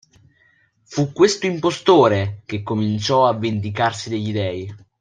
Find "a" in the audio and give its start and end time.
3.27-3.37